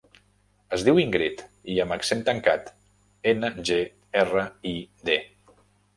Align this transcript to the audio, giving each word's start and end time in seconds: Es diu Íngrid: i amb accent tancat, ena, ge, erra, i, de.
Es 0.77 0.85
diu 0.87 1.01
Íngrid: 1.01 1.43
i 1.75 1.75
amb 1.83 1.95
accent 1.97 2.25
tancat, 2.29 2.73
ena, 3.33 3.53
ge, 3.71 3.79
erra, 4.23 4.47
i, 4.75 4.77
de. 5.11 5.19